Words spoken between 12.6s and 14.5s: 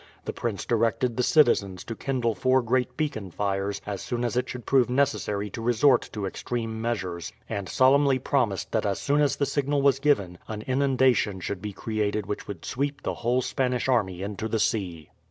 sweep the whole Spanish army into